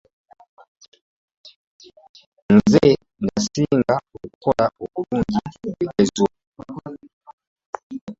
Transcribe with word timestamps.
Nze 2.55 2.85
nnasinga 3.21 3.95
okkola 4.23 4.65
obulungi 4.83 5.39
mu 5.61 5.69
bigezo. 5.77 6.25